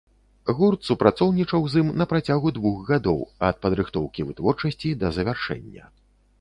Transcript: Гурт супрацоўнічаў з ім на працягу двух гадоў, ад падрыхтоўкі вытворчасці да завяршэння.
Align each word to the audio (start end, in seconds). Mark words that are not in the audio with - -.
Гурт 0.59 0.87
супрацоўнічаў 0.87 1.67
з 1.73 1.83
ім 1.83 1.91
на 2.03 2.07
працягу 2.15 2.53
двух 2.57 2.81
гадоў, 2.89 3.21
ад 3.53 3.61
падрыхтоўкі 3.69 4.27
вытворчасці 4.33 4.97
да 5.05 5.17
завяршэння. 5.23 5.83